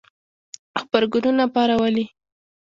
غبرګونونه 0.79 1.45
پارولي 1.55 2.05